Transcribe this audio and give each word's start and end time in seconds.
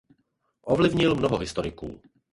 Ovlivnil 0.61 1.15
mnoho 1.15 1.37
historiků. 1.37 2.01